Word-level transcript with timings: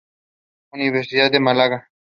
Universidad 0.71 1.29
de 1.29 1.39
Málaga 1.39 1.91